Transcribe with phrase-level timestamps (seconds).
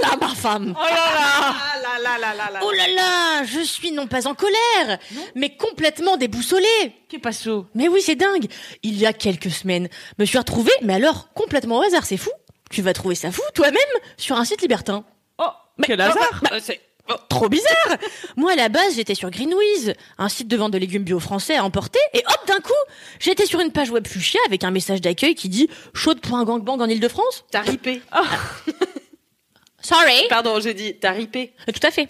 [0.00, 0.94] là là, ma femme Oh là
[1.82, 4.98] là là là là là là Oh là là, je suis non pas en colère,
[5.34, 6.94] mais complètement déboussolée.
[7.08, 8.46] Qu'est passo Mais oui, c'est dingue.
[8.82, 12.30] Il y a quelques semaines, me suis retrouvée, mais alors complètement au hasard, c'est fou.
[12.70, 13.80] Tu vas trouver ça fou toi-même
[14.16, 15.04] sur un site libertin.
[15.38, 15.44] Oh,
[15.82, 16.58] quel hasard bah,
[17.10, 17.14] Oh.
[17.28, 17.96] Trop bizarre
[18.36, 21.56] Moi, à la base, j'étais sur Greenwiz, un site de vente de légumes bio français
[21.56, 22.72] à emporter, et hop, d'un coup,
[23.18, 27.44] j'étais sur une page web fuchsia avec un message d'accueil qui dit «Chaude.gangbang en Ile-de-France
[27.50, 28.02] T'as ripé.»
[29.88, 31.54] Sorry Pardon, j'ai dit, t'as ripé.
[31.66, 32.08] Euh, Tout à fait.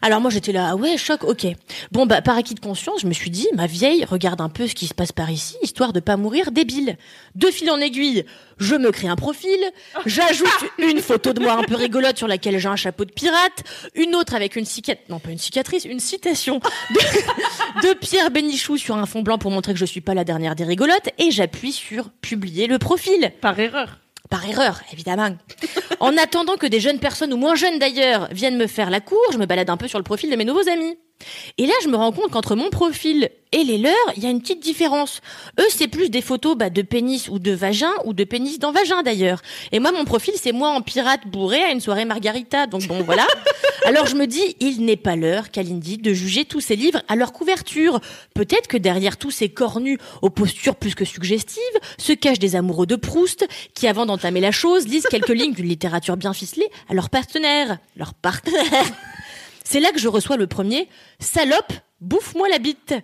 [0.00, 1.46] Alors moi j'étais là, ah ouais, choc, ok.
[1.92, 4.66] Bon bah par acquis de conscience, je me suis dit, ma vieille, regarde un peu
[4.66, 6.96] ce qui se passe par ici, histoire de pas mourir débile.
[7.36, 8.24] De fil en aiguille,
[8.58, 9.56] je me crée un profil,
[10.04, 13.62] j'ajoute une photo de moi un peu rigolote sur laquelle j'ai un chapeau de pirate,
[13.94, 16.58] une autre avec une cicatrice, non pas une cicatrice, une citation
[16.90, 20.24] de, de Pierre Bénichou sur un fond blanc pour montrer que je suis pas la
[20.24, 23.30] dernière des rigolotes, et j'appuie sur publier le profil.
[23.40, 23.98] Par erreur.
[24.28, 25.36] Par erreur, évidemment.
[26.02, 29.22] En attendant que des jeunes personnes, ou moins jeunes d'ailleurs, viennent me faire la cour,
[29.32, 30.98] je me balade un peu sur le profil de mes nouveaux amis.
[31.58, 34.30] Et là, je me rends compte qu'entre mon profil et les leurs, il y a
[34.30, 35.20] une petite différence.
[35.60, 38.72] Eux, c'est plus des photos bah, de pénis ou de vagin, ou de pénis dans
[38.72, 39.42] vagin d'ailleurs.
[39.72, 42.66] Et moi, mon profil, c'est moi en pirate bourré à une soirée margarita.
[42.66, 43.26] Donc bon, voilà.
[43.84, 47.16] Alors je me dis, il n'est pas l'heure, Kalindi, de juger tous ces livres à
[47.16, 48.00] leur couverture.
[48.32, 51.62] Peut-être que derrière tous ces cornus aux postures plus que suggestives,
[51.98, 55.68] se cachent des amoureux de Proust, qui avant d'entamer la chose, lisent quelques lignes d'une
[55.68, 57.78] littérature bien ficelée à leur partenaire.
[57.96, 58.86] Leur partenaire
[59.64, 60.88] c'est là que je reçois le premier
[61.20, 62.94] salope, bouffe-moi la bite.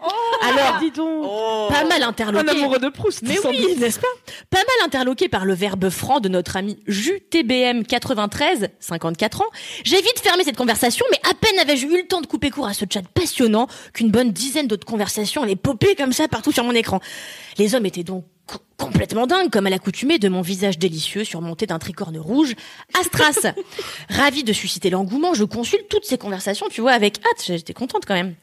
[0.42, 1.22] Alors, dis donc.
[1.68, 2.50] pas mal Un interloqué.
[2.50, 3.22] amoureux de Proust.
[3.22, 4.06] Mais sans oui, n'est-ce pas?
[4.50, 9.44] Pas mal interloqué par le verbe franc de notre ami Jus TBM 93, 54 ans.
[9.84, 12.66] J'ai vite fermé cette conversation, mais à peine avais-je eu le temps de couper court
[12.66, 16.64] à ce chat passionnant qu'une bonne dizaine d'autres conversations allaient popper comme ça partout sur
[16.64, 17.00] mon écran.
[17.56, 18.24] Les hommes étaient donc
[18.76, 22.54] complètement dingues, comme à l'accoutumée de mon visage délicieux surmonté d'un tricorne rouge,
[22.98, 23.52] Astras.
[24.08, 27.44] Ravi de susciter l'engouement, je consulte toutes ces conversations, tu vois, avec hâte.
[27.46, 28.34] J'étais contente quand même.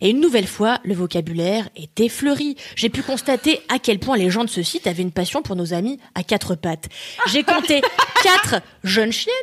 [0.00, 2.56] Et une nouvelle fois, le vocabulaire était fleuri.
[2.76, 5.56] J'ai pu constater à quel point les gens de ce site avaient une passion pour
[5.56, 6.88] nos amis à quatre pattes.
[7.26, 7.80] J'ai compté
[8.22, 9.34] quatre jeunes chiennes,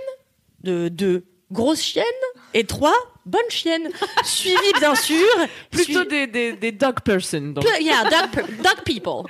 [0.64, 2.06] de deux grosses chiennes
[2.54, 3.90] et trois bonnes chiennes,
[4.24, 5.28] suivies bien sûr.
[5.70, 7.54] Plutôt des, des, des dog person.
[7.54, 7.66] Donc.
[7.82, 9.24] Yeah, dog, dog people.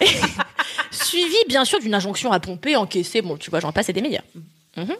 [0.90, 4.02] Suivi bien sûr d'une injonction à pomper, encaisser, bon, tu vois, j'en passe et des
[4.02, 4.24] meilleurs.
[4.76, 4.96] Mhm.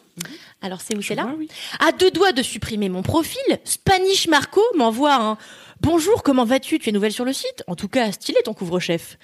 [0.60, 1.48] Alors c'est où c'est là vois, oui.
[1.78, 5.38] À deux doigts de supprimer mon profil, Spanish Marco m'envoie un
[5.80, 6.78] Bonjour, comment vas-tu?
[6.80, 7.62] Tu es nouvelle sur le site?
[7.68, 9.16] En tout cas, stylé ton couvre-chef.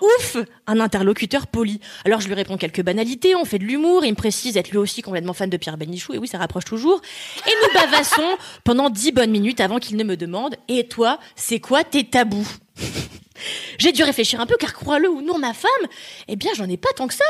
[0.00, 1.80] Ouf Un interlocuteur poli.
[2.06, 4.78] Alors je lui réponds quelques banalités, on fait de l'humour, il me précise être lui
[4.78, 7.02] aussi complètement fan de Pierre Benichou, et oui, ça rapproche toujours.
[7.46, 11.60] Et nous bavassons pendant dix bonnes minutes avant qu'il ne me demande Et toi, c'est
[11.60, 12.48] quoi tes tabous?
[13.78, 15.70] J'ai dû réfléchir un peu, car crois-le ou non, ma femme,
[16.28, 17.24] eh bien, j'en ai pas tant que ça.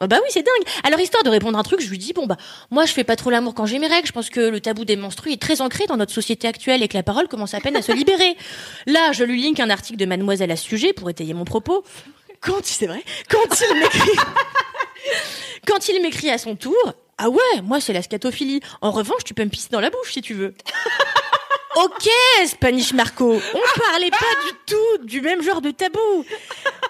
[0.00, 0.74] Ah bah oui, c'est dingue.
[0.84, 2.36] Alors, histoire de répondre à un truc, je lui dis, bon bah,
[2.70, 4.06] moi, je fais pas trop l'amour quand j'ai mes règles.
[4.06, 6.88] Je pense que le tabou des menstrues est très ancré dans notre société actuelle et
[6.88, 8.36] que la parole commence à peine à se libérer.
[8.86, 11.84] Là, je lui link un article de Mademoiselle à ce sujet pour étayer mon propos.
[12.40, 14.18] Quand, c'est vrai, quand il m'écrit,
[15.66, 18.60] quand il m'écrit à son tour, ah ouais, moi, c'est la scatophilie.
[18.82, 20.54] En revanche, tu peux me pisser dans la bouche si tu veux.
[21.76, 22.08] Ok,
[22.46, 24.16] Spanish Marco, on parlait pas
[24.46, 26.24] du tout du même genre de tabou.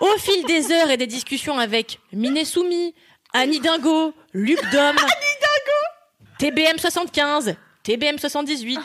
[0.01, 2.95] Au fil des heures et des discussions avec Miné Soumi,
[3.33, 4.95] Annie Dingo, Luc Dom,
[6.39, 8.79] TBM 75, TBM 78,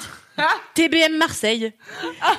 [0.74, 1.72] TBM Marseille,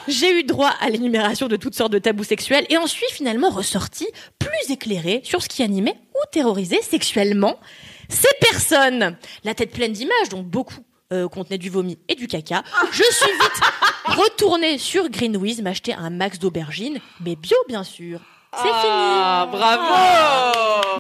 [0.09, 3.51] j'ai eu droit à l'énumération de toutes sortes de tabous sexuels et en suis finalement
[3.51, 4.09] ressorti
[4.41, 7.61] plus éclairé sur ce qui animait ou terrorisait sexuellement
[8.09, 9.17] ces personnes.
[9.45, 12.63] La tête pleine d'images, dont beaucoup euh, contenaient du vomi et du caca.
[12.91, 13.61] Je suis vite
[14.07, 18.21] retournée sur Greenwiz m'acheter un max d'aubergines, mais bio bien sûr.
[18.55, 18.75] C'est fini.
[18.85, 20.99] Ah, bravo